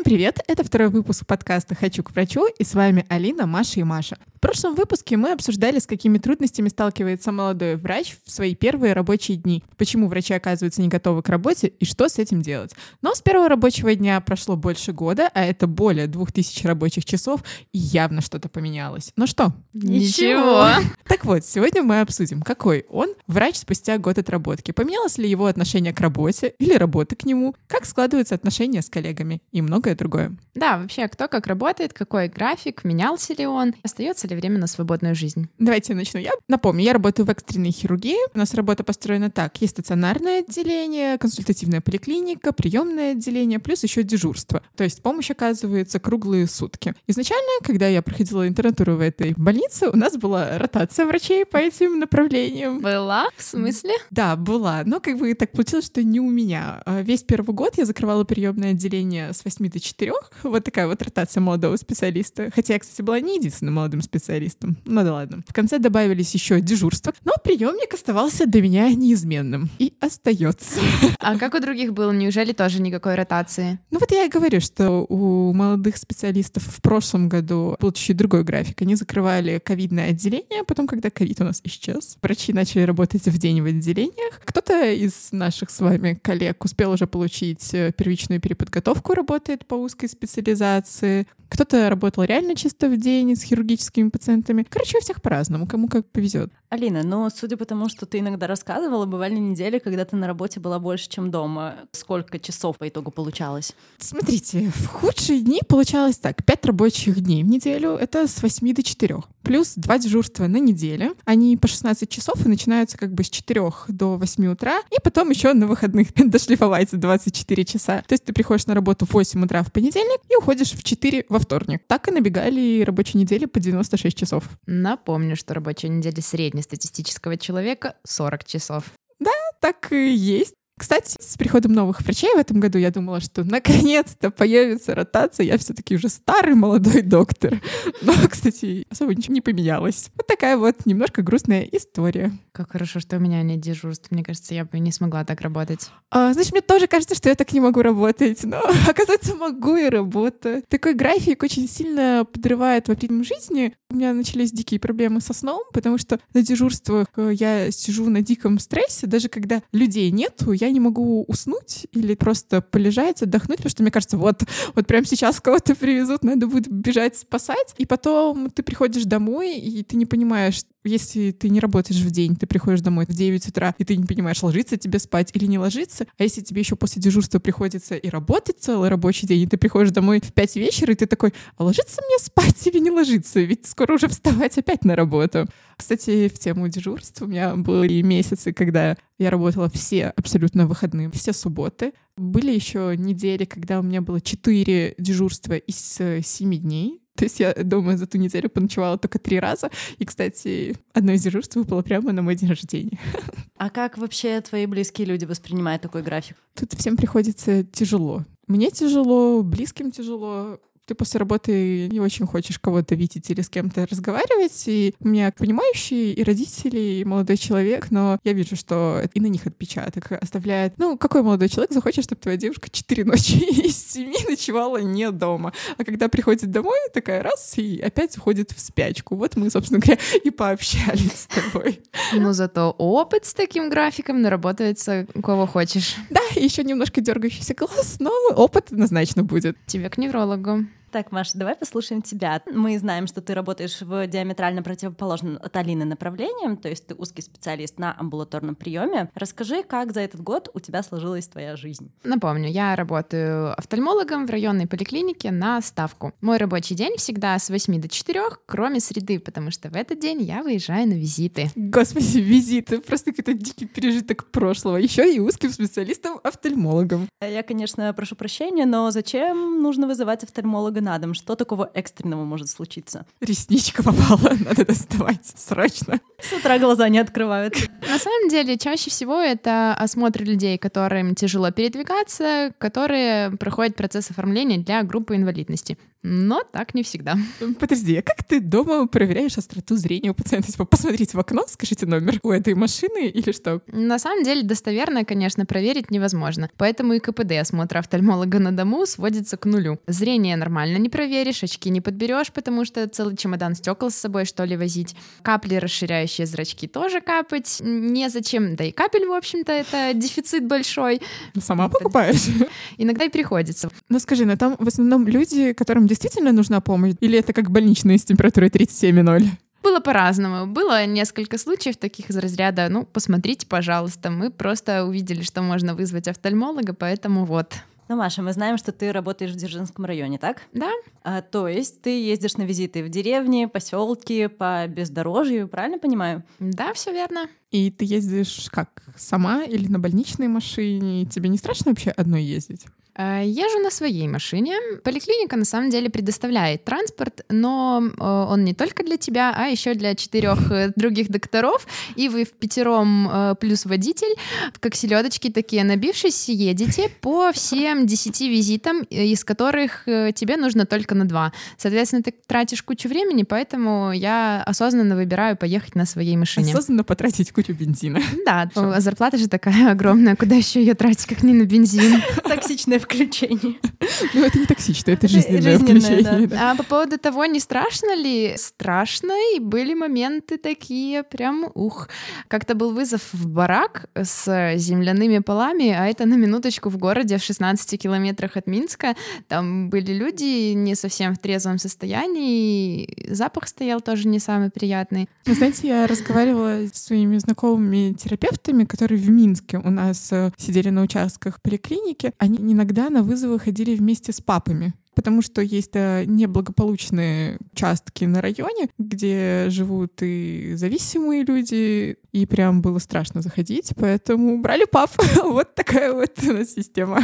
[0.00, 0.38] Всем привет!
[0.46, 4.16] Это второй выпуск подкаста «Хочу к врачу» и с вами Алина, Маша и Маша.
[4.34, 9.36] В прошлом выпуске мы обсуждали, с какими трудностями сталкивается молодой врач в свои первые рабочие
[9.36, 12.74] дни, почему врачи оказываются не готовы к работе и что с этим делать.
[13.02, 17.42] Но с первого рабочего дня прошло больше года, а это более двух тысяч рабочих часов,
[17.72, 19.12] и явно что-то поменялось.
[19.16, 19.52] Ну что?
[19.74, 20.68] Ничего.
[21.10, 25.92] Так вот, сегодня мы обсудим, какой он врач спустя год отработки, поменялось ли его отношение
[25.92, 30.36] к работе или работа к нему, как складываются отношения с коллегами и много многое другое.
[30.54, 35.14] Да, вообще, кто как работает, какой график, менялся ли он, остается ли время на свободную
[35.14, 35.48] жизнь.
[35.58, 36.20] Давайте я начну.
[36.20, 38.16] Я напомню, я работаю в экстренной хирургии.
[38.34, 39.60] У нас работа построена так.
[39.60, 44.62] Есть стационарное отделение, консультативная поликлиника, приемное отделение, плюс еще дежурство.
[44.76, 46.94] То есть помощь оказывается круглые сутки.
[47.06, 51.98] Изначально, когда я проходила интернатуру в этой больнице, у нас была ротация врачей по этим
[51.98, 52.80] направлениям.
[52.80, 53.28] Была?
[53.36, 53.92] В смысле?
[54.10, 54.82] Да, была.
[54.84, 56.82] Но как бы так получилось, что не у меня.
[56.84, 60.12] А весь первый год я закрывала приемное отделение с 8 до 4.
[60.42, 62.50] Вот такая вот ротация молодого специалиста.
[62.54, 64.76] Хотя я, кстати, была не единственным молодым специалистом.
[64.84, 65.42] Ну да ладно.
[65.46, 69.70] В конце добавились еще дежурства, но приемник оставался для меня неизменным.
[69.78, 70.80] И остается.
[71.22, 72.12] А как у других было?
[72.12, 73.78] Неужели тоже никакой ротации?
[73.90, 78.42] Ну вот я и говорю, что у молодых специалистов в прошлом году был чуть другой
[78.42, 78.80] график.
[78.82, 83.38] Они закрывали ковидное отделение, а потом, когда ковид у нас исчез, врачи начали работать в
[83.38, 84.40] день в отделениях.
[84.44, 90.08] Кто-то из наших с вами коллег успел уже получить э, первичную переподготовку, работает по узкой
[90.08, 94.66] специализации, кто-то работал реально чисто в день с хирургическими пациентами.
[94.68, 96.50] Короче, у всех по-разному, кому как повезет.
[96.70, 100.58] Алина, но судя по тому, что ты иногда рассказывала, бывали недели, когда ты на работе
[100.58, 101.76] была больше, чем дома.
[101.92, 103.72] Сколько часов по итогу получалось?
[103.98, 106.44] Смотрите, в худшие дни получалось так.
[106.44, 109.22] Пять рабочих дней в неделю— это с 8 до 4.
[109.42, 111.12] Плюс два дежурства на неделе.
[111.24, 114.80] Они по 16 часов и начинаются как бы с 4 до 8 утра.
[114.90, 118.02] И потом еще на выходных дошлифовать 24 часа.
[118.06, 121.26] То есть ты приходишь на работу в 8 утра в понедельник и уходишь в 4
[121.28, 121.82] во вторник.
[121.86, 124.48] Так и набегали рабочие недели по 96 часов.
[124.66, 128.84] Напомню, что рабочая неделя среднестатистического человека 40 часов.
[129.18, 129.30] Да,
[129.60, 130.54] так и есть.
[130.80, 135.44] Кстати, с приходом новых врачей в этом году я думала, что наконец-то появится ротация.
[135.44, 137.60] Я все-таки уже старый молодой доктор.
[138.00, 140.10] Но, кстати, особо ничего не поменялось.
[140.16, 142.32] Вот такая вот немножко грустная история.
[142.52, 144.10] Как хорошо, что у меня нет дежурств.
[144.10, 145.90] Мне кажется, я бы не смогла так работать.
[146.10, 148.42] А, значит, мне тоже кажется, что я так не могу работать.
[148.44, 150.62] Но, оказывается, могу и работаю.
[150.66, 153.74] Такой график очень сильно подрывает в ритм жизни.
[153.90, 158.22] У меня начались дикие проблемы со сном, потому что на дежурствах э, я сижу на
[158.22, 159.06] диком стрессе.
[159.06, 163.92] Даже когда людей нету, я не могу уснуть или просто полежать, отдохнуть, потому что мне
[163.92, 164.42] кажется, вот,
[164.74, 167.74] вот прямо сейчас кого-то привезут, надо будет бежать спасать.
[167.78, 172.36] И потом ты приходишь домой, и ты не понимаешь, если ты не работаешь в день,
[172.36, 175.58] ты приходишь домой в 9 утра, и ты не понимаешь, ложиться тебе спать или не
[175.58, 179.56] ложиться, а если тебе еще после дежурства приходится и работать целый рабочий день, и ты
[179.56, 183.40] приходишь домой в 5 вечера, и ты такой, а ложиться мне спать или не ложиться?
[183.40, 185.46] Ведь скоро уже вставать опять на работу.
[185.76, 191.32] Кстати, в тему дежурств у меня были месяцы, когда я работала все абсолютно выходные, все
[191.32, 191.92] субботы.
[192.16, 196.99] Были еще недели, когда у меня было 4 дежурства из 7 дней.
[197.16, 199.70] То есть я дома за ту неделю поночевала только три раза.
[199.98, 202.98] И, кстати, одно из дежурств выпало прямо на мой день рождения.
[203.56, 206.38] А как вообще твои близкие люди воспринимают такой график?
[206.54, 208.24] Тут всем приходится тяжело.
[208.46, 210.58] Мне тяжело, близким тяжело
[210.90, 214.64] ты после работы не очень хочешь кого-то видеть или с кем-то разговаривать.
[214.66, 219.26] И у меня понимающие и родители, и молодой человек, но я вижу, что и на
[219.26, 220.76] них отпечаток оставляет.
[220.78, 223.36] Ну, какой молодой человек захочет, чтобы твоя девушка четыре ночи
[223.66, 225.52] из семи ночевала не дома?
[225.78, 229.14] А когда приходит домой, такая раз и опять уходит в спячку.
[229.14, 231.82] Вот мы, собственно говоря, и пообщались с тобой.
[232.12, 235.94] Ну, зато опыт с таким графиком наработается кого хочешь.
[236.10, 239.56] Да, еще немножко дергающийся глаз, но опыт однозначно будет.
[239.66, 240.66] Тебе к неврологу.
[240.90, 242.42] Так, Маша, давай послушаем тебя.
[242.52, 247.22] Мы знаем, что ты работаешь в диаметрально противоположном от Алины направлением, то есть ты узкий
[247.22, 249.08] специалист на амбулаторном приеме.
[249.14, 251.92] Расскажи, как за этот год у тебя сложилась твоя жизнь.
[252.02, 256.12] Напомню, я работаю офтальмологом в районной поликлинике на ставку.
[256.20, 260.22] Мой рабочий день всегда с 8 до 4, кроме среды, потому что в этот день
[260.22, 261.50] я выезжаю на визиты.
[261.54, 264.76] Господи, визиты, просто какой-то дикий пережиток прошлого.
[264.76, 267.08] Еще и узким специалистом-офтальмологом.
[267.20, 271.14] Я, конечно, прошу прощения, но зачем нужно вызывать офтальмолога на дом.
[271.14, 273.06] Что такого экстренного может случиться?
[273.20, 276.00] Ресничка попала, надо доставать срочно.
[276.20, 277.54] С утра глаза не открывают.
[277.88, 284.58] На самом деле, чаще всего это осмотр людей, которым тяжело передвигаться, которые проходят процесс оформления
[284.58, 285.78] для группы инвалидности.
[286.02, 287.16] Но так не всегда.
[287.60, 290.50] Подожди, а как ты дома проверяешь остроту зрения у пациента?
[290.50, 293.60] Типа, посмотрите в окно, скажите номер у этой машины или что?
[293.66, 296.48] На самом деле, достоверно, конечно, проверить невозможно.
[296.56, 299.78] Поэтому и КПД осмотра офтальмолога на дому сводится к нулю.
[299.86, 304.44] Зрение нормально не проверишь, очки не подберешь, потому что целый чемодан стекол с собой, что
[304.44, 304.96] ли, возить.
[305.22, 308.56] Капли, расширяющие зрачки, тоже капать незачем.
[308.56, 311.02] Да и капель, в общем-то, это дефицит большой.
[311.38, 312.26] Сама покупаешь?
[312.78, 313.68] Иногда и приходится.
[313.90, 316.94] Ну скажи, но там в основном люди, которым действительно нужна помощь?
[317.00, 319.26] Или это как больничные с температурой 37,0?
[319.62, 320.46] Было по-разному.
[320.46, 324.10] Было несколько случаев таких из разряда, ну, посмотрите, пожалуйста.
[324.10, 327.54] Мы просто увидели, что можно вызвать офтальмолога, поэтому вот.
[327.88, 330.42] Ну, Маша, мы знаем, что ты работаешь в Дзержинском районе, так?
[330.52, 330.70] Да.
[331.02, 336.22] А, то есть ты ездишь на визиты в деревни, поселки, по бездорожью, правильно понимаю?
[336.38, 337.26] Да, все верно.
[337.50, 341.04] И ты ездишь как, сама или на больничной машине?
[341.04, 342.64] Тебе не страшно вообще одной ездить?
[342.96, 344.56] Э, езжу на своей машине.
[344.82, 349.74] Поликлиника на самом деле предоставляет транспорт, но э, он не только для тебя, а еще
[349.74, 351.66] для четырех э, других докторов.
[351.94, 354.14] И вы в пятером плюс водитель,
[354.58, 361.06] как селедочки такие набившись, едете по всем десяти визитам, из которых тебе нужно только на
[361.06, 361.32] два.
[361.56, 366.52] Соответственно, ты тратишь кучу времени, поэтому я осознанно выбираю поехать на своей машине.
[366.52, 368.00] Осознанно потратить кучу бензина.
[368.26, 372.02] Да, зарплата же такая огромная, куда еще ее тратить, как не на бензин.
[372.24, 373.58] Токсичная включение.
[374.14, 376.28] Ну, это не токсично, это жизненное включение.
[376.38, 378.34] А по поводу того, не страшно ли?
[378.36, 381.88] Страшно, и были моменты такие прям ух.
[382.28, 387.22] Как-то был вызов в барак с земляными полами, а это на минуточку в городе в
[387.22, 388.94] 16 километрах от Минска.
[389.28, 395.08] Там были люди не совсем в трезвом состоянии, запах стоял тоже не самый приятный.
[395.26, 400.70] Вы знаете, я разговаривала с своими знакомыми терапевтами, которые в Минске у нас э, сидели
[400.70, 402.12] на участках поликлиники.
[402.18, 408.04] Они иногда иногда на вызовы ходили вместе с папами потому что есть да, неблагополучные участки
[408.04, 414.90] на районе, где живут и зависимые люди, и прям было страшно заходить, поэтому брали пап.
[415.24, 417.02] вот такая вот у нас система.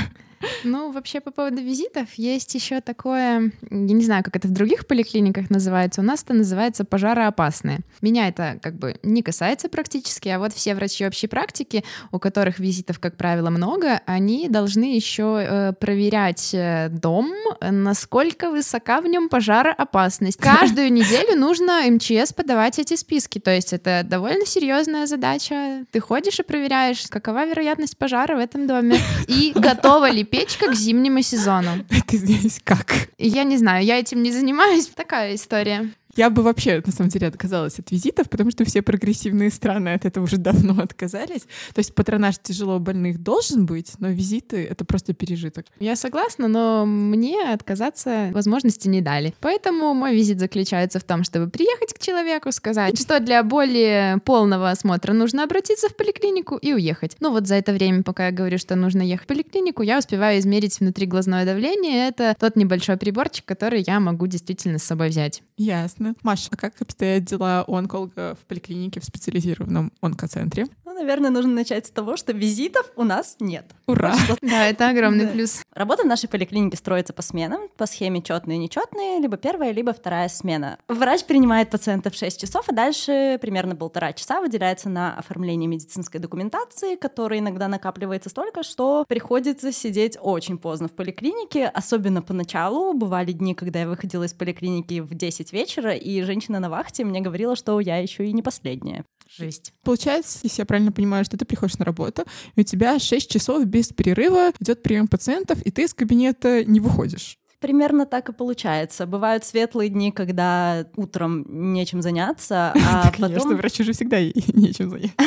[0.65, 4.87] Ну, вообще, по поводу визитов, есть еще такое, я не знаю, как это в других
[4.87, 7.81] поликлиниках называется, у нас это называется пожароопасные.
[8.01, 12.59] Меня это как бы не касается практически, а вот все врачи общей практики, у которых
[12.59, 19.29] визитов, как правило, много, они должны еще э, проверять э, дом, насколько высока в нем
[19.29, 20.39] пожароопасность.
[20.39, 25.85] Каждую неделю нужно МЧС подавать эти списки, то есть это довольно серьезная задача.
[25.91, 28.99] Ты ходишь и проверяешь, какова вероятность пожара в этом доме,
[29.29, 31.85] и готова ли печка к зимнему сезону.
[31.91, 32.93] Это здесь как?
[33.19, 34.87] Я не знаю, я этим не занимаюсь.
[34.89, 35.91] Такая история.
[36.17, 40.05] Я бы вообще, на самом деле, отказалась от визитов, потому что все прогрессивные страны от
[40.05, 41.43] этого уже давно отказались.
[41.75, 45.67] То есть патронаж тяжело больных должен быть, но визиты— это просто пережиток.
[45.79, 49.35] Я согласна, но мне отказаться возможности не дали.
[49.41, 54.71] Поэтому мой визит заключается в том, чтобы приехать к человеку, сказать, что для более полного
[54.71, 57.17] осмотра нужно обратиться в поликлинику и уехать.
[57.21, 60.39] Ну вот за это время, пока я говорю, что нужно ехать в поликлинику, я успеваю
[60.39, 62.09] измерить внутриглазное давление.
[62.09, 65.43] Это тот небольшой приборчик, который я могу действительно с собой взять.
[65.57, 66.06] Ясно.
[66.23, 70.67] Маша, а как обстоят дела у онколога в поликлинике в специализированном онкоцентре?
[70.99, 73.67] Наверное, нужно начать с того, что визитов у нас нет.
[73.87, 74.15] Ура!
[74.43, 75.63] Да, это огромный плюс.
[75.75, 79.93] Работа в нашей поликлинике строится по сменам, по схеме четные и нечетные, либо первая, либо
[79.93, 80.79] вторая смена.
[80.89, 86.21] Врач принимает пациента в 6 часов, а дальше примерно полтора часа выделяется на оформление медицинской
[86.21, 92.95] документации, которая иногда накапливается столько, что приходится сидеть очень поздно в поликлинике, особенно поначалу.
[92.95, 97.21] Бывали дни, когда я выходила из поликлиники в 10 вечера, и женщина на вахте мне
[97.21, 99.05] говорила, что я еще и не последняя.
[99.29, 99.73] Жесть.
[99.83, 103.65] Получается, если я правильно понимаю, что ты приходишь на работу, и у тебя 6 часов
[103.67, 107.39] без перерыва идет прием пациентов, и ты из кабинета не выходишь.
[107.61, 109.07] Примерно так и получается.
[109.07, 113.57] Бывают светлые дни, когда утром нечем заняться, а конечно, потом...
[113.57, 114.21] врачу же всегда
[114.55, 115.15] нечем заняться.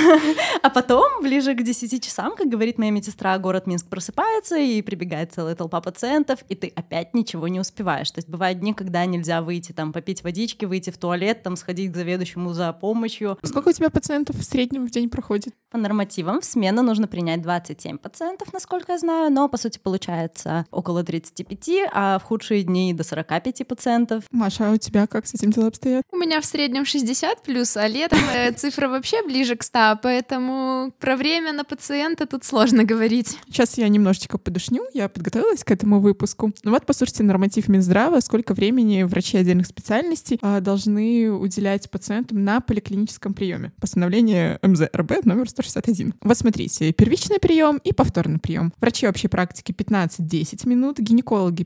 [0.62, 5.32] А потом, ближе к 10 часам, как говорит моя медсестра, город Минск просыпается, и прибегает
[5.32, 8.12] целая толпа пациентов, и ты опять ничего не успеваешь.
[8.12, 11.92] То есть бывают дни, когда нельзя выйти, там, попить водички, выйти в туалет, там, сходить
[11.92, 13.38] к заведующему за помощью.
[13.44, 15.54] Сколько у тебя пациентов в среднем в день проходит?
[15.72, 20.66] По нормативам в смену нужно принять 27 пациентов, насколько я знаю, но, по сути, получается
[20.72, 24.24] около 35, а в худшие дни до 45 пациентов.
[24.32, 26.04] Маша, а у тебя как с этим дела обстоят?
[26.12, 30.92] У меня в среднем 60 плюс, а летом э, цифра вообще ближе к 100, поэтому
[31.00, 33.38] про время на пациента тут сложно говорить.
[33.48, 36.52] Сейчас я немножечко подушню, я подготовилась к этому выпуску.
[36.64, 42.62] Ну вот, послушайте норматив Минздрава, сколько времени врачи отдельных специальностей а, должны уделять пациентам на
[42.62, 43.72] поликлиническом приеме.
[43.80, 46.16] Постановление МЗРБ номер 161.
[46.22, 48.74] Вот смотрите, первичный прием и повторный прием.
[48.80, 51.64] Врачи общей практики 15-10 минут, гинекологи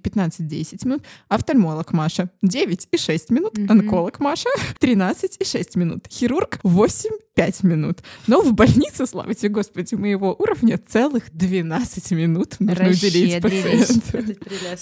[0.50, 6.60] 15-10 минут, офтальмолог Маша 9 и 6 минут, онколог Маша 13 и 6 минут, хирург
[6.64, 8.00] 8 5 минут.
[8.28, 14.36] Но в больнице, слава тебе, Господи, моего уровня целых 12 минут нужно уделить пациенту.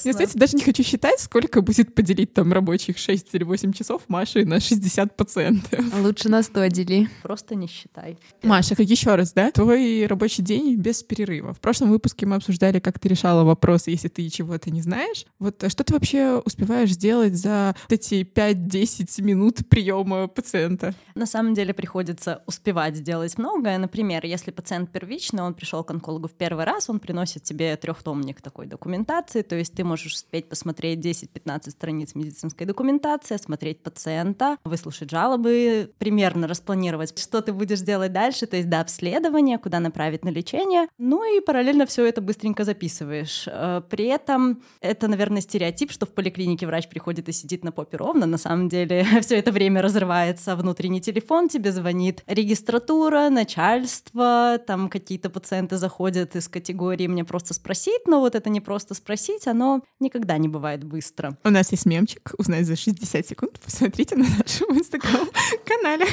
[0.03, 4.01] Я, кстати, даже не хочу считать, сколько будет поделить там рабочих 6 или 8 часов
[4.07, 5.79] Маши на 60 пациентов.
[6.01, 7.09] Лучше на 100 дели.
[7.23, 8.17] Просто не считай.
[8.43, 9.51] Маша, как еще раз, да?
[9.51, 11.53] Твой рабочий день без перерыва.
[11.53, 15.25] В прошлом выпуске мы обсуждали, как ты решала вопросы, если ты чего-то не знаешь.
[15.39, 20.93] Вот а что ты вообще успеваешь сделать за эти 5-10 минут приема пациента?
[21.15, 23.77] На самом деле приходится успевать сделать многое.
[23.77, 28.41] Например, если пациент первичный, он пришел к онкологу в первый раз, он приносит тебе трехтомник
[28.41, 35.09] такой документации, то есть ты можешь успеть посмотреть 10-15 страниц медицинской документации, осмотреть пациента, выслушать
[35.09, 40.29] жалобы, примерно распланировать, что ты будешь делать дальше, то есть до обследования, куда направить на
[40.29, 40.87] лечение.
[40.97, 43.45] Ну и параллельно все это быстренько записываешь.
[43.47, 47.97] Э, При этом это, наверное, стереотип, что в поликлинике врач приходит и сидит на попе
[47.97, 48.25] ровно.
[48.25, 55.29] На самом деле все это время разрывается внутренний телефон, тебе звонит регистратура, начальство, там какие-то
[55.29, 60.37] пациенты заходят из категории «мне просто спросить», но вот это не просто спросить, оно никогда
[60.37, 61.37] не бывает быстро.
[61.43, 63.59] У нас есть мемчик, узнать за 60 секунд.
[63.63, 66.05] Посмотрите на нашем инстаграм-канале.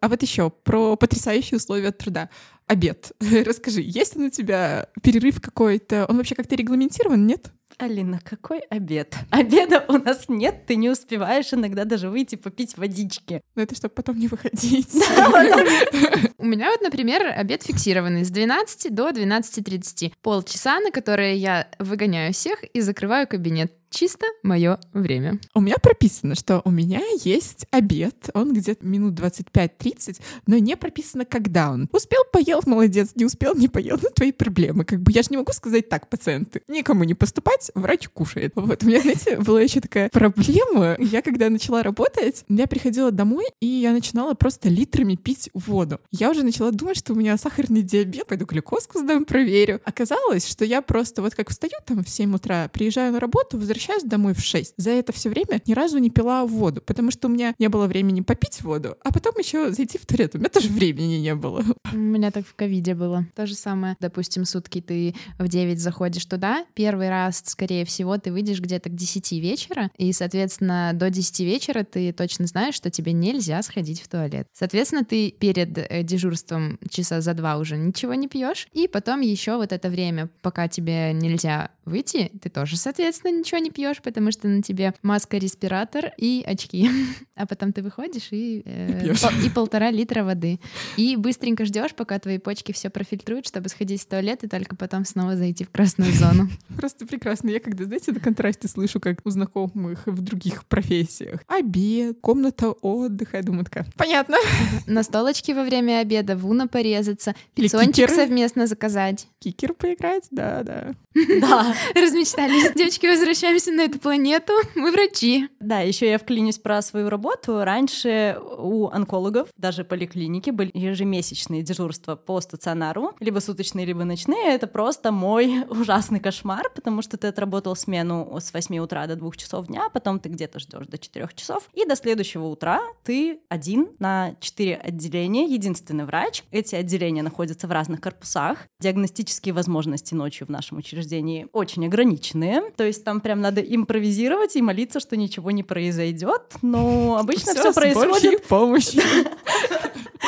[0.00, 2.28] А вот еще про потрясающие условия труда.
[2.66, 3.12] Обед.
[3.46, 6.04] Расскажи, есть ли у тебя перерыв какой-то?
[6.08, 7.52] Он вообще как-то регламентирован, нет?
[7.78, 9.16] Алина, какой обед?
[9.30, 13.40] Обеда у нас нет, ты не успеваешь иногда даже выйти попить водички.
[13.54, 14.94] Ну, это чтобы потом не выходить.
[16.38, 20.12] У меня вот, например, обед фиксированный с 12 до 12.30.
[20.22, 23.72] Полчаса, на которые я выгоняю всех и закрываю кабинет.
[23.94, 25.38] Чисто мое время.
[25.54, 31.24] У меня прописано, что у меня есть обед, он где-то минут 25-30, но не прописано,
[31.24, 31.88] когда он.
[31.92, 34.84] Успел, поел, молодец, не успел, не поел, ну твои проблемы.
[34.84, 36.62] Как бы я же не могу сказать так, пациенты.
[36.66, 38.54] Никому не поступать, врач кушает.
[38.56, 40.96] Вот, у меня, знаете, была еще такая проблема.
[40.98, 46.00] Я когда начала работать, я приходила домой, и я начинала просто литрами пить воду.
[46.10, 49.80] Я уже начала думать, что у меня сахарный диабет, пойду глюкозку сдам, проверю.
[49.84, 53.83] Оказалось, что я просто вот как встаю там в 7 утра, приезжаю на работу, возвращаюсь
[54.04, 54.74] домой в 6.
[54.76, 57.86] За это все время ни разу не пила воду, потому что у меня не было
[57.86, 60.34] времени попить воду, а потом еще зайти в туалет.
[60.34, 61.64] У меня тоже времени не было.
[61.92, 63.26] У меня так в ковиде было.
[63.34, 63.96] То же самое.
[64.00, 68.94] Допустим, сутки ты в 9 заходишь туда, первый раз, скорее всего, ты выйдешь где-то к
[68.94, 74.08] 10 вечера, и, соответственно, до 10 вечера ты точно знаешь, что тебе нельзя сходить в
[74.08, 74.46] туалет.
[74.52, 79.56] Соответственно, ты перед э, дежурством часа за два уже ничего не пьешь, и потом еще
[79.56, 84.48] вот это время, пока тебе нельзя выйти, ты тоже, соответственно, ничего не пьешь, потому что
[84.48, 86.90] на тебе маска, респиратор и очки.
[87.36, 90.60] А потом ты выходишь и, э, И пол- и полтора литра воды.
[90.96, 95.04] И быстренько ждешь, пока твои почки все профильтруют, чтобы сходить в туалет и только потом
[95.04, 96.48] снова зайти в красную зону.
[96.76, 97.50] Просто прекрасно.
[97.50, 101.40] Я когда, знаете, на контрасте слышу, как у знакомых в других профессиях.
[101.48, 103.38] Обед, комната отдыха.
[103.38, 104.36] Я думаю, такая, понятно.
[104.86, 109.26] На столочке во время обеда в уна порезаться, пиццончик совместно заказать.
[109.40, 110.94] Кикер поиграть, да-да.
[111.40, 112.72] Да, Размечтались.
[112.74, 114.52] Девочки, возвращаемся на эту планету.
[114.74, 115.48] Мы врачи.
[115.60, 117.64] Да, еще я вклинюсь про свою работу.
[117.64, 124.54] Раньше у онкологов, даже поликлиники, были ежемесячные дежурства по стационару, либо суточные, либо ночные.
[124.54, 129.30] Это просто мой ужасный кошмар, потому что ты отработал смену с 8 утра до 2
[129.32, 133.88] часов дня, потом ты где-то ждешь до 4 часов, и до следующего утра ты один
[133.98, 136.44] на 4 отделения, единственный врач.
[136.50, 138.58] Эти отделения находятся в разных корпусах.
[138.80, 142.62] Диагностические возможности ночью в нашем учреждении очень ограниченные.
[142.76, 146.42] То есть там прям надо импровизировать и молиться, что ничего не произойдет.
[146.62, 148.44] Но обычно все с происходит.
[148.44, 149.02] помощью.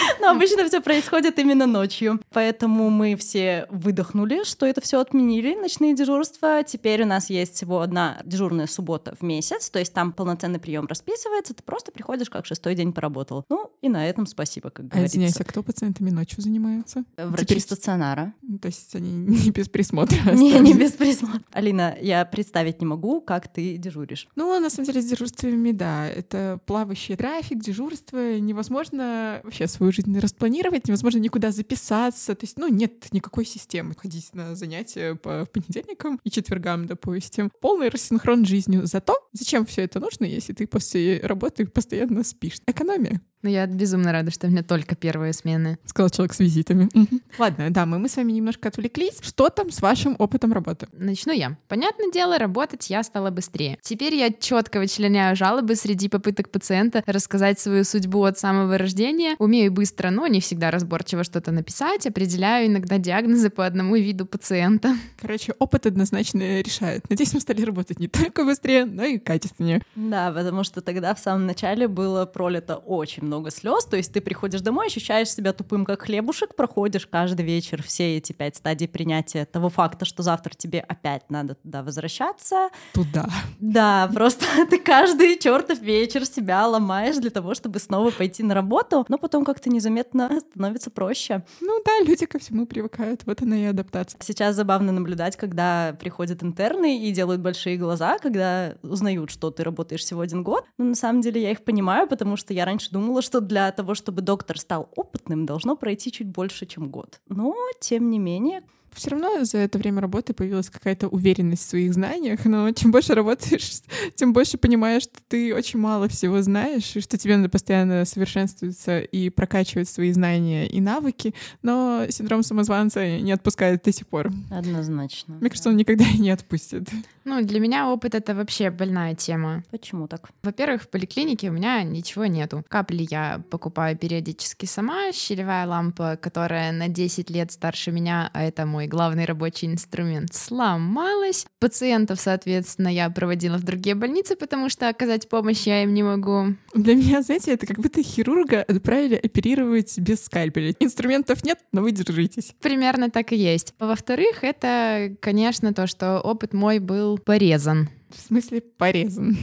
[0.20, 2.20] Но обычно все происходит именно ночью.
[2.32, 6.62] Поэтому мы все выдохнули, что это все отменили, ночные дежурства.
[6.64, 10.86] Теперь у нас есть всего одна дежурная суббота в месяц, то есть там полноценный прием
[10.86, 13.44] расписывается, ты просто приходишь как шестой день поработал.
[13.48, 15.16] Ну и на этом спасибо, как А говорится.
[15.16, 17.04] извиняюсь, а кто пациентами ночью занимается?
[17.16, 18.34] Врачи Теперь- стационара.
[18.42, 19.10] Ну, То есть они
[19.44, 20.16] не без присмотра.
[20.32, 21.40] Не, не без присмотра.
[21.52, 24.28] Алина, я представить не могу, как ты дежуришь.
[24.36, 30.18] Ну, на самом деле, с дежурствами, да, это плавающий трафик, дежурство, невозможно вообще свою жизнь
[30.18, 36.20] распланировать, невозможно никуда записаться, то есть, ну, нет никакой системы ходить на занятия по понедельникам
[36.24, 37.50] и четвергам, допустим.
[37.60, 38.86] Полный рассинхрон жизнью.
[38.86, 42.60] Зато зачем все это нужно, если ты после работы постоянно спишь?
[42.66, 43.20] Экономия.
[43.46, 45.78] Но я безумно рада, что у меня только первые смены.
[45.84, 46.88] Сказал человек с визитами.
[47.38, 49.18] Ладно, да, мы, мы с вами немножко отвлеклись.
[49.22, 50.88] Что там с вашим опытом работы?
[50.90, 51.56] Начну я.
[51.68, 53.78] Понятное дело, работать я стала быстрее.
[53.82, 59.36] Теперь я четко вычленяю жалобы среди попыток пациента рассказать свою судьбу от самого рождения.
[59.38, 62.04] Умею быстро, но не всегда разборчиво что-то написать.
[62.04, 64.96] Определяю иногда диагнозы по одному виду пациента.
[65.20, 67.08] Короче, опыт однозначно решает.
[67.08, 69.82] Надеюсь, мы стали работать не только быстрее, но и качественнее.
[69.94, 73.84] Да, потому что тогда в самом начале было пролито очень много слез.
[73.84, 78.32] То есть ты приходишь домой, ощущаешь себя тупым, как хлебушек, проходишь каждый вечер все эти
[78.32, 82.68] пять стадий принятия того факта, что завтра тебе опять надо туда возвращаться.
[82.92, 83.26] Туда.
[83.60, 89.04] Да, просто ты каждый чертов вечер себя ломаешь для того, чтобы снова пойти на работу,
[89.08, 91.44] но потом как-то незаметно становится проще.
[91.60, 94.18] Ну да, люди ко всему привыкают, вот она и адаптация.
[94.22, 100.00] Сейчас забавно наблюдать, когда приходят интерны и делают большие глаза, когда узнают, что ты работаешь
[100.00, 100.64] всего один год.
[100.78, 103.94] Но на самом деле я их понимаю, потому что я раньше думала, что для того,
[103.94, 107.20] чтобы доктор стал опытным, должно пройти чуть больше, чем год.
[107.28, 108.62] Но, тем не менее,
[108.96, 113.14] все равно за это время работы появилась какая-то уверенность в своих знаниях, но чем больше
[113.14, 113.80] работаешь,
[114.14, 119.00] тем больше понимаешь, что ты очень мало всего знаешь, и что тебе надо постоянно совершенствоваться
[119.00, 124.30] и прокачивать свои знания и навыки, но синдром самозванца не отпускает до сих пор.
[124.50, 125.34] Однозначно.
[125.34, 126.88] Мне кажется, он никогда и не отпустит.
[127.24, 129.64] Ну, для меня опыт— это вообще больная тема.
[129.70, 130.30] Почему так?
[130.42, 132.64] Во-первых, в поликлинике у меня ничего нету.
[132.68, 138.64] Капли я покупаю периодически сама, щелевая лампа, которая на 10 лет старше меня, а это
[138.64, 141.46] мой главный рабочий инструмент, сломалась.
[141.60, 146.54] Пациентов, соответственно, я проводила в другие больницы, потому что оказать помощь я им не могу.
[146.74, 150.74] Для меня, знаете, это как будто хирурга отправили оперировать без скальпеля.
[150.80, 152.54] Инструментов нет, но вы держитесь.
[152.60, 153.74] Примерно так и есть.
[153.78, 157.88] Во-вторых, это, конечно, то, что опыт мой был порезан.
[158.10, 159.36] В смысле порезан?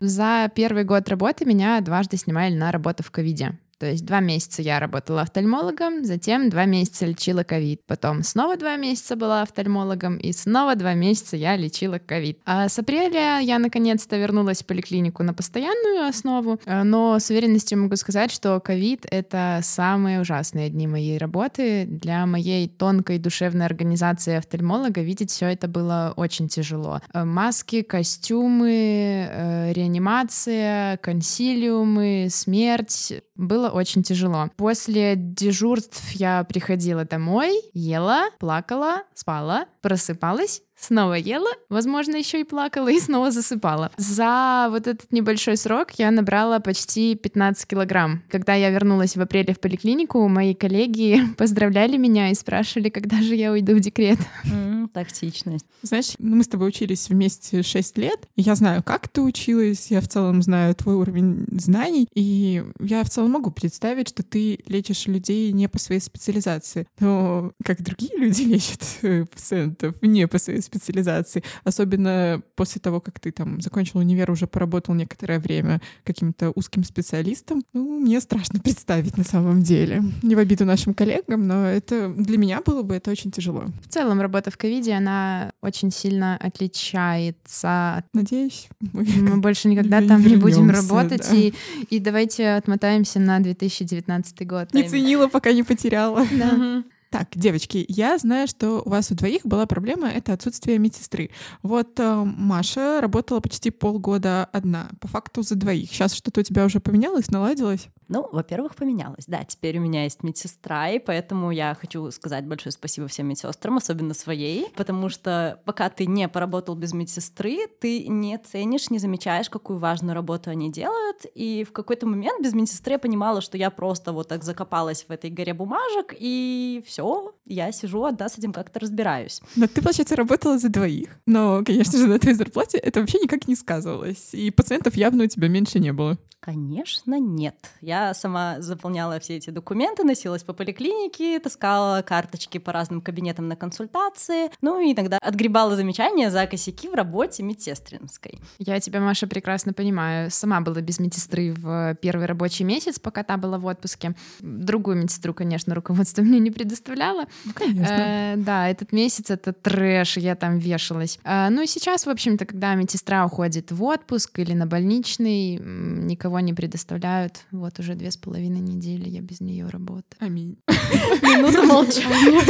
[0.00, 3.58] За первый год работы меня дважды снимали на работу в ковиде.
[3.78, 8.76] То есть два месяца я работала офтальмологом, затем два месяца лечила ковид, потом снова два
[8.76, 12.40] месяца была офтальмологом, и снова два месяца я лечила ковид.
[12.44, 17.78] А с апреля я наконец-то вернулась в поликлинику на постоянную основу, э, но с уверенностью
[17.78, 21.86] могу сказать, что ковид— это самые ужасные дни моей работы.
[21.86, 27.00] Для моей тонкой душевной организации офтальмолога видеть все это было очень тяжело.
[27.12, 33.12] Э, маски, костюмы, э, реанимация, консилиумы, смерть.
[33.36, 34.50] Было было очень тяжело.
[34.56, 42.88] После дежурств я приходила домой, ела, плакала, спала, просыпалась, снова ела, возможно, еще и плакала
[42.92, 43.90] и снова засыпала.
[43.96, 48.22] За вот этот небольшой срок я набрала почти 15 килограмм.
[48.30, 53.34] Когда я вернулась в апреле в поликлинику, мои коллеги поздравляли меня и спрашивали, когда же
[53.34, 54.18] я уйду в декрет.
[54.44, 55.66] Mm, тактичность.
[55.82, 60.00] Знаешь, ну, мы с тобой учились вместе 6 лет, я знаю, как ты училась, я
[60.00, 65.06] в целом знаю твой уровень знаний, и я в целом могу представить, что ты лечишь
[65.06, 70.62] людей не по своей специализации, но как другие люди лечат э, пациентов не по своей
[70.62, 76.84] специализации, особенно после того, как ты там закончил универ, уже поработал некоторое время каким-то узким
[76.84, 77.62] специалистом.
[77.72, 80.02] Ну, мне страшно представить на самом деле.
[80.22, 83.66] Не в обиду нашим коллегам, но это для меня было бы это очень тяжело.
[83.84, 88.04] В целом, работа в ковиде, она очень сильно отличается.
[88.12, 91.26] Надеюсь, мы, мы больше никогда там не будем работать.
[91.28, 91.36] Да.
[91.36, 91.52] И,
[91.90, 94.72] и давайте отмотаемся на 2019 год.
[94.72, 96.24] Не ценила, пока не потеряла.
[96.30, 96.84] Да.
[97.10, 101.30] Так, девочки, я знаю, что у вас у двоих была проблема— это отсутствие медсестры.
[101.62, 105.90] Вот э, Маша работала почти полгода одна, по факту за двоих.
[105.90, 107.88] Сейчас что-то у тебя уже поменялось, наладилось?
[108.08, 109.24] Ну, во-первых, поменялось.
[109.26, 113.76] Да, теперь у меня есть медсестра, и поэтому я хочу сказать большое спасибо всем медсестрам,
[113.76, 119.50] особенно своей, потому что пока ты не поработал без медсестры, ты не ценишь, не замечаешь,
[119.50, 121.26] какую важную работу они делают.
[121.34, 125.10] И в какой-то момент без медсестры я понимала, что я просто вот так закопалась в
[125.10, 126.97] этой горе бумажек, и все,
[127.44, 129.40] я сижу одна с этим как-то разбираюсь.
[129.56, 131.08] Но ты, получается, работала за двоих.
[131.26, 134.30] Но, конечно же, на твоей зарплате это вообще никак не сказывалось.
[134.32, 136.18] И пациентов явно у тебя меньше не было.
[136.48, 137.56] Конечно, нет.
[137.82, 143.54] Я сама заполняла все эти документы, носилась по поликлинике, таскала карточки по разным кабинетам на
[143.54, 148.40] консультации, ну и иногда отгребала замечания за косяки в работе медсестринской.
[148.58, 150.30] Я тебя, Маша, прекрасно понимаю.
[150.30, 154.14] Сама была без медсестры в первый рабочий месяц, пока та была в отпуске.
[154.40, 157.26] Другую медсестру, конечно, руководство мне не предоставляло.
[157.44, 157.92] Ну, конечно.
[157.92, 161.18] Э, да, этот месяц это трэш, я там вешалась.
[161.24, 166.06] А, ну и сейчас, в общем-то, когда медсестра уходит в отпуск или на больничный, м,
[166.38, 167.44] никого не предоставляют.
[167.50, 170.18] Вот уже две с половиной недели я без нее работаю.
[170.20, 170.56] Аминь.
[171.22, 172.42] Минута молчания.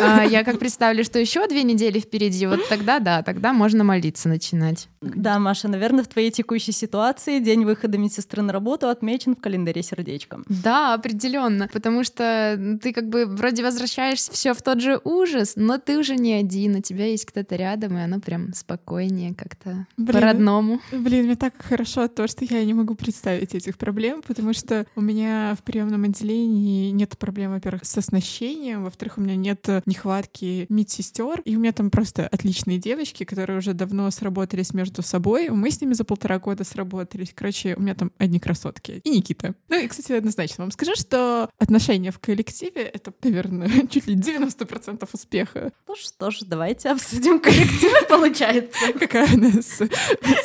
[0.00, 4.28] А, я как представлю, что еще две недели впереди, вот тогда да, тогда можно молиться
[4.28, 4.88] начинать.
[5.00, 9.82] Да, Маша, наверное, в твоей текущей ситуации день выхода медсестры на работу отмечен в календаре
[9.82, 10.44] сердечком.
[10.48, 15.78] Да, определенно, потому что ты как бы вроде возвращаешься все в тот же ужас, но
[15.78, 20.80] ты уже не один, у тебя есть кто-то рядом, и оно прям спокойнее как-то по-родному.
[20.92, 25.00] Блин, мне так хорошо то, что я не могу представить этих проблем, потому что у
[25.00, 31.40] меня в приемном отделении нет проблем, во-первых, с оснащением, во-вторых, у меня нет нехватки медсестер,
[31.46, 35.48] и у меня там просто отличные девочки, которые уже давно сработались между собой.
[35.48, 37.32] Мы с ними за полтора года сработались.
[37.34, 39.00] Короче, у меня там одни красотки.
[39.04, 39.54] И Никита.
[39.68, 45.08] Ну и, кстати, однозначно вам скажу, что отношения в коллективе— это, наверное, чуть ли 90%
[45.12, 45.72] успеха.
[45.88, 48.92] Ну что ж, давайте обсудим коллективы, получается.
[48.98, 49.80] Какая у нас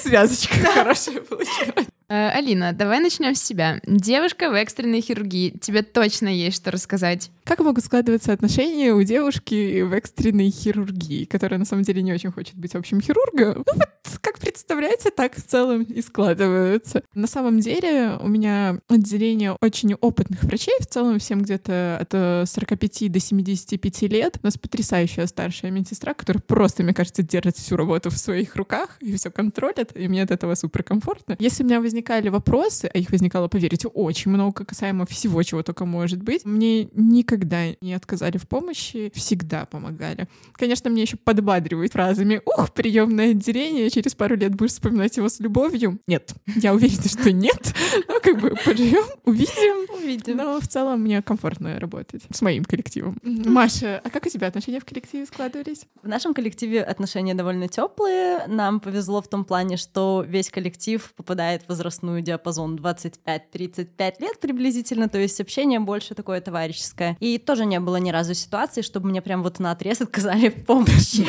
[0.01, 1.87] связочка хорошая получилась.
[2.09, 3.79] Э, Алина, давай начнем с себя.
[3.85, 5.51] Девушка в экстренной хирургии.
[5.61, 7.29] Тебе точно есть что рассказать.
[7.49, 12.31] Как могут складываться отношения у девушки в экстренной хирургии, которая на самом деле не очень
[12.31, 13.63] хочет быть общим хирургом?
[13.65, 13.89] Ну вот
[14.21, 17.01] как представляете, так в целом и складываются.
[17.15, 22.43] На самом деле у меня отделение очень опытных врачей, в целом всем где-то от э,
[22.45, 24.37] 45 до 75 лет.
[24.43, 28.97] У нас потрясающая старшая медсестра, которая просто, мне кажется, держит всю работу в своих руках
[28.99, 31.35] и все контролит, и мне от этого супер комфортно.
[31.39, 35.85] Если у меня возникали вопросы, а их возникало, поверьте, очень много касаемо всего, чего только
[35.85, 37.38] может быть, мне никогда
[37.81, 40.27] не отказали в помощи, всегда помогали.
[40.53, 45.39] Конечно, мне еще подбадривают фразами «Ух, приемное отделение, через пару лет будешь вспоминать его с
[45.39, 45.99] любовью».
[46.07, 47.73] Нет, я уверена, что нет.
[48.07, 49.93] Но как бы поживем, увидим.
[49.95, 50.37] Увидим.
[50.37, 53.17] Но в целом мне комфортно работать с моим коллективом.
[53.23, 55.85] Маша, а как у тебя отношения в коллективе складывались?
[56.01, 58.45] В нашем коллективе отношения довольно теплые.
[58.47, 65.09] Нам повезло в том плане, что весь коллектив попадает в возрастную диапазон 25-35 лет приблизительно,
[65.09, 67.17] то есть общение больше такое товарищеское.
[67.19, 70.65] И тоже не было ни разу ситуации, чтобы мне прям вот на отрез отказали в
[70.65, 71.27] помощи.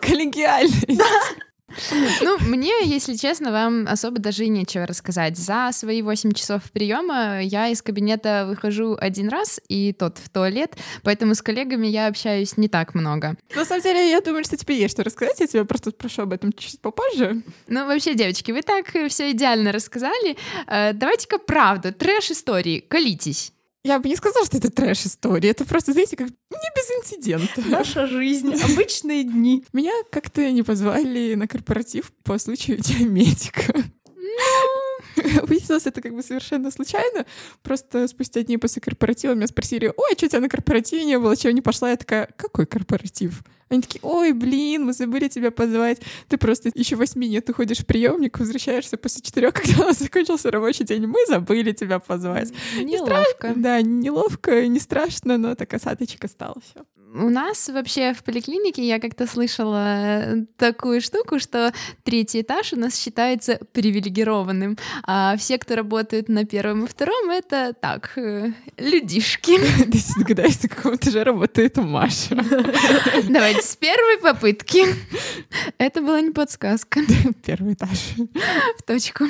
[0.00, 1.00] Коллегиальность.
[2.22, 5.36] Ну, мне, если честно, вам особо даже и нечего рассказать.
[5.36, 10.76] За свои 8 часов приема я из кабинета выхожу один раз, и тот в туалет,
[11.02, 13.36] поэтому с коллегами я общаюсь не так много.
[13.54, 15.40] На самом деле, я думаю, что тебе есть что рассказать.
[15.40, 17.42] Я тебя просто спрошу об этом чуть попозже.
[17.66, 20.36] Ну, вообще, девочки, вы так все идеально рассказали.
[20.66, 23.53] Э, Давайте-ка правду, трэш-истории, колитесь.
[23.84, 25.50] Я бы не сказала, что это трэш-история.
[25.50, 27.62] Это просто, знаете, как не без инцидента.
[27.68, 29.62] Наша жизнь, обычные дни.
[29.74, 33.74] Меня как-то не позвали на корпоратив по случаю диаметика.
[35.42, 37.26] Выяснилось это как бы совершенно случайно.
[37.62, 41.18] Просто спустя дни после корпоратива меня спросили, ой, а что у тебя на корпоративе не
[41.18, 41.90] было, чего не пошла?
[41.90, 43.42] Я такая, какой корпоратив?
[43.68, 46.00] Они такие, ой, блин, мы забыли тебя позвать.
[46.28, 49.98] Ты просто еще восьми нет, ты ходишь в приемник, возвращаешься после четырех, когда у нас
[49.98, 51.06] закончился рабочий день.
[51.06, 52.52] Мы забыли тебя позвать.
[52.76, 53.52] Неловко.
[53.56, 56.84] Да, неловко, не страшно, но так осадочек остался.
[57.14, 61.72] У нас вообще в поликлинике я как-то слышала такую штуку, что
[62.02, 67.72] третий этаж у нас считается привилегированным, а все, кто работают на первом и втором, это
[67.72, 69.58] так, э, людишки.
[69.92, 72.34] Ты догадаешься, на каком этаже работает Маша.
[73.28, 74.84] Давайте с первой попытки.
[75.78, 76.98] Это была не подсказка.
[77.46, 78.14] Первый этаж.
[78.76, 79.26] В точку.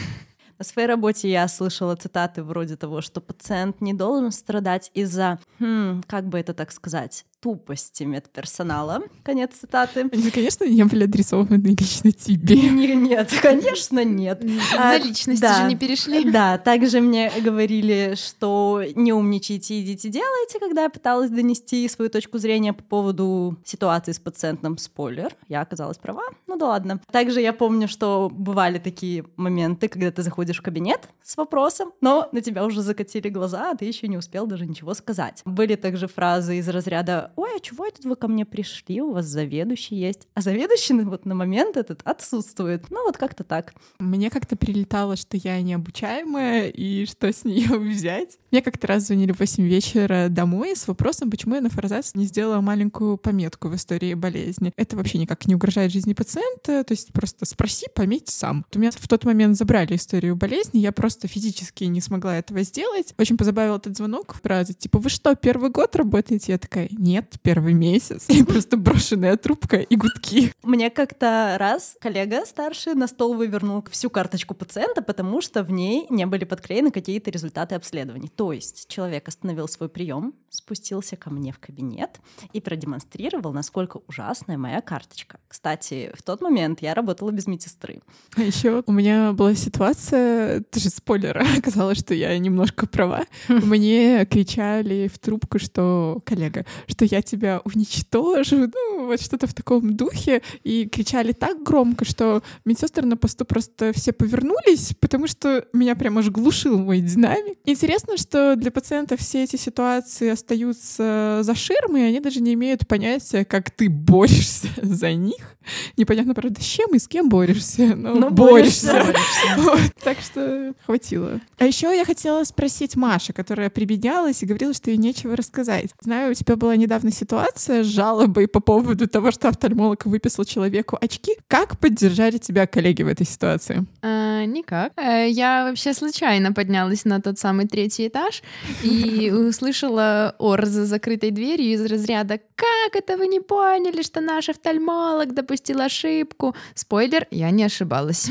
[0.58, 6.02] На своей работе я слышала цитаты вроде того, что пациент не должен страдать из-за, хм,
[6.06, 9.02] как бы это так сказать, тупости медперсонала.
[9.22, 10.08] Конец цитаты.
[10.12, 12.56] Они, конечно, не были адресованы лично тебе.
[12.70, 14.42] Не- Нет, конечно, нет.
[14.42, 15.60] На А, личности да.
[15.62, 16.30] же не перешли.
[16.30, 22.38] Да, также мне говорили, что не умничайте, идите делайте, когда я пыталась донести свою точку
[22.38, 24.78] зрения по поводу ситуации с пациентом.
[24.78, 27.00] Спойлер, я оказалась права, ну да ладно.
[27.12, 32.30] Также я помню, что бывали такие моменты, когда ты заходишь в кабинет с вопросом, но
[32.32, 35.42] на тебя уже закатили глаза, а ты еще не успел даже ничего сказать.
[35.44, 39.00] Были также фразы из разряда «Ой, а чего это вы ко мне пришли?
[39.00, 40.28] У вас заведующий есть».
[40.34, 42.90] А заведующий вот на момент этот отсутствует.
[42.90, 43.74] Ну вот как-то так.
[43.98, 48.38] Мне как-то прилетало, что я необучаемая, и что с нее взять.
[48.50, 52.26] Мне как-то раз звонили в 8 вечера домой с вопросом, почему я на форзац не
[52.26, 54.72] сделала маленькую пометку в истории болезни.
[54.76, 58.64] Это вообще никак не угрожает жизни пациента, то есть просто спроси, пометь сам.
[58.74, 63.14] У меня в тот момент забрали историю болезни, я просто физически не смогла этого сделать.
[63.18, 67.23] Очень позабавил этот звонок, фраза типа «Вы что, первый год работаете?» Я такая «Нет».
[67.24, 70.52] Нет первый месяц, и просто брошенная трубка и гудки.
[70.62, 76.06] Мне как-то раз коллега старший на стол вывернул всю карточку пациента, потому что в ней
[76.10, 78.28] не были подклеены какие-то результаты обследований.
[78.28, 82.20] То есть человек остановил свой прием, спустился ко мне в кабинет
[82.52, 85.38] и продемонстрировал, насколько ужасная моя карточка.
[85.48, 88.00] Кстати, в тот момент я работала без медсестры.
[88.36, 93.24] А еще у меня была ситуация, тоже спойлер, оказалось, что я немножко права.
[93.48, 99.94] Мне кричали в трубку, что коллега, что я тебя уничтожу, ну вот что-то в таком
[99.96, 105.94] духе, и кричали так громко, что медсестры на посту просто все повернулись, потому что меня
[105.96, 107.58] прямо аж глушил мой динамик.
[107.64, 112.86] Интересно, что для пациентов все эти ситуации остаются за ширмой, и они даже не имеют
[112.86, 115.56] понятия, как ты борешься за них.
[115.96, 118.92] Непонятно, правда, с чем и с кем борешься, но, Но борешься.
[118.92, 119.14] борешься.
[119.58, 121.40] Вот, Так что хватило.
[121.58, 125.90] А еще я хотела спросить Маша, которая прибеднялась и говорила, что ей нечего рассказать.
[126.00, 130.98] Знаю, у тебя была недавно ситуация с жалобой по поводу того, что офтальмолог выписал человеку
[131.00, 131.36] очки.
[131.48, 133.84] Как поддержали тебя коллеги в этой ситуации?
[134.02, 134.92] А, никак.
[134.96, 138.42] Э, Я вообще случайно поднялась на тот самый третий этаж
[138.82, 144.48] и услышала ор за закрытой дверью из разряда «Как это вы не поняли, что наш
[144.48, 148.30] офтальмолог допустил ошибку?» Спойлер, я не ошибалась.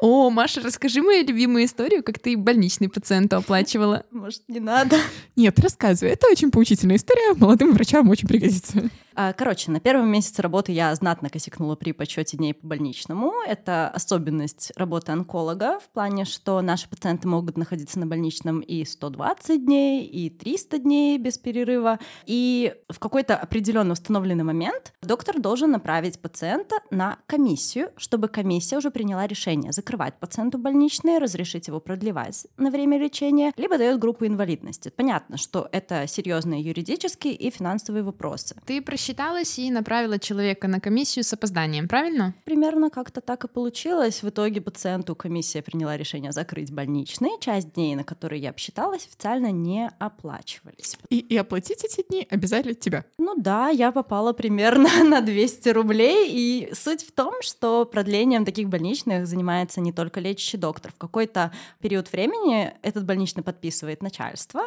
[0.00, 4.04] О, Маша, расскажи мою любимую историю, как ты больничный пациенту оплачивала.
[4.10, 4.96] Может, не надо?
[5.36, 6.12] Нет, рассказывай.
[6.12, 7.34] Это очень поучительная история.
[7.34, 8.90] Молодым врачам очень пригодится.
[9.14, 13.32] А, Короче, на первом месяце работы я знатно косякнула при подсчете дней по больничному.
[13.46, 19.64] Это особенность работы онколога в плане, что наши пациенты могут находиться на больничном и 120
[19.64, 22.00] дней, и 300 дней без перерыва.
[22.26, 28.90] И в какой-то определенно установленный момент доктор должен направить пациента на комиссию, чтобы комиссия уже
[28.90, 34.90] приняла решение закрывать пациенту больничный, разрешить его продлевать на время лечения, либо дает группу инвалидности.
[34.96, 38.56] Понятно, что это серьезные юридические и финансовые вопросы.
[38.64, 42.34] Ты просчиталась и направила человека на комиссию с опозданием, правильно?
[42.44, 44.22] Примерно как-то так и получилось.
[44.22, 47.32] В итоге пациенту комиссия приняла решение закрыть больничный.
[47.40, 50.96] Часть дней, на которые я обсчиталась, официально не оплачивались.
[51.10, 53.04] И, и оплатить эти дни обязали тебя.
[53.18, 56.30] Ну да, я попала примерно на 200 рублей.
[56.30, 60.92] И суть в том, что продлением таких больничных занимается не только лечащий доктор.
[60.92, 64.62] В какой-то период времени этот больничный подписывает начальство,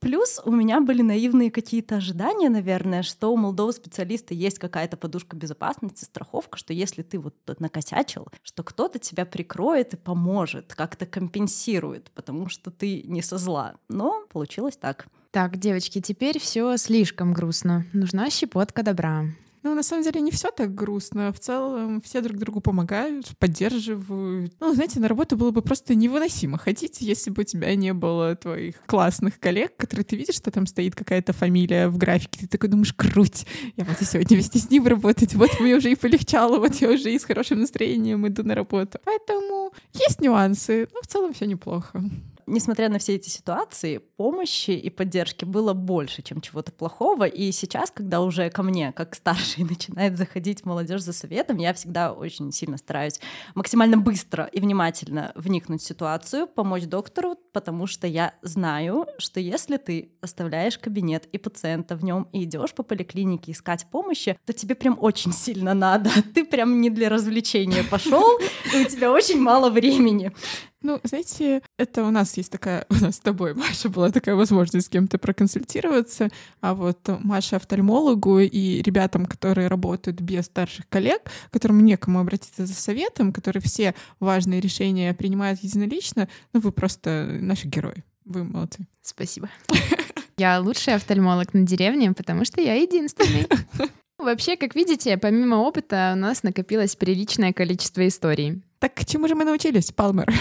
[0.00, 5.34] Плюс у меня были наивные какие-то ожидания, наверное, что у молодого специалиста есть какая-то подушка
[5.36, 12.12] безопасности, страховка, что если ты вот накосячил, что кто-то тебя прикроет и поможет, как-то компенсирует,
[12.12, 13.74] потому что ты не со зла.
[13.88, 15.08] Но получилось так.
[15.32, 17.84] Так, девочки, теперь все слишком грустно.
[17.92, 19.24] Нужна щепотка добра.
[19.62, 21.32] Ну, на самом деле, не все так грустно.
[21.32, 24.54] В целом, все друг другу помогают, поддерживают.
[24.60, 28.36] Ну, знаете, на работу было бы просто невыносимо ходить, если бы у тебя не было
[28.36, 32.40] твоих классных коллег, которые ты видишь, что там стоит какая-то фамилия в графике.
[32.40, 35.34] Ты такой думаешь, круть, я буду сегодня вместе с ним работать.
[35.34, 38.98] Вот мне уже и полегчало, вот я уже и с хорошим настроением иду на работу.
[39.04, 42.02] Поэтому есть нюансы, но в целом все неплохо
[42.48, 47.24] несмотря на все эти ситуации, помощи и поддержки было больше, чем чего-то плохого.
[47.24, 52.12] И сейчас, когда уже ко мне, как старший, начинает заходить молодежь за советом, я всегда
[52.12, 53.20] очень сильно стараюсь
[53.54, 59.76] максимально быстро и внимательно вникнуть в ситуацию, помочь доктору, потому что я знаю, что если
[59.76, 64.74] ты оставляешь кабинет и пациента в нем и идешь по поликлинике искать помощи, то тебе
[64.74, 66.10] прям очень сильно надо.
[66.34, 68.38] Ты прям не для развлечения пошел,
[68.74, 70.32] и у тебя очень мало времени.
[70.80, 74.86] Ну, знаете, это у нас есть такая, у нас с тобой, Маша, была такая возможность
[74.86, 76.28] с кем-то проконсультироваться,
[76.60, 82.74] а вот Маша офтальмологу и ребятам, которые работают без старших коллег, которым некому обратиться за
[82.74, 88.04] советом, которые все важные решения принимают единолично, ну, вы просто наши герои.
[88.24, 88.86] Вы молодцы.
[89.02, 89.48] Спасибо.
[90.36, 93.48] Я лучший офтальмолог на деревне, потому что я единственный.
[94.18, 98.62] Вообще, как видите, помимо опыта у нас накопилось приличное количество историй.
[98.80, 100.32] Так к чему же мы научились, Палмер?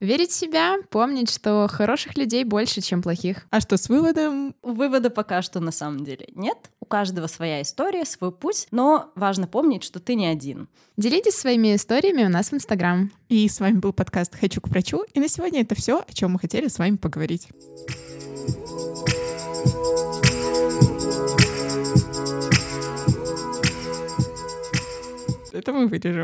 [0.00, 3.46] Верить в себя, помнить, что хороших людей больше, чем плохих.
[3.50, 4.54] А что с выводом?
[4.62, 6.58] Вывода пока что на самом деле нет.
[6.80, 10.68] У каждого своя история, свой путь, но важно помнить, что ты не один.
[10.96, 13.10] Делитесь своими историями у нас в Инстаграм.
[13.28, 15.04] И с вами был подкаст «Хочу к врачу».
[15.14, 17.48] И на сегодня это все, о чем мы хотели с вами поговорить.
[25.54, 26.22] Это мы вырежем.